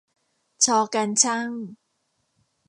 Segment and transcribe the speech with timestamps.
[0.65, 1.49] ช การช่าง